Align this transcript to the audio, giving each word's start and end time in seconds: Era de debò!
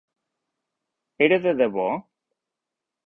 Era 1.27 1.39
de 1.43 1.55
debò! 1.61 1.87